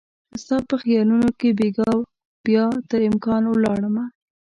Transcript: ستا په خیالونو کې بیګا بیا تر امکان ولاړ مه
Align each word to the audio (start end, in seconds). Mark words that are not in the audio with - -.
ستا 0.41 0.57
په 0.69 0.75
خیالونو 0.83 1.29
کې 1.39 1.49
بیګا 1.57 1.91
بیا 2.45 2.65
تر 2.89 2.99
امکان 3.09 3.43
ولاړ 3.47 3.79
مه 3.93 4.05